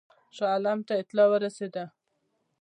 شاه 0.35 0.51
عالم 0.53 0.79
ته 0.87 0.93
اطلاع 1.01 1.27
ورسېده. 1.29 1.85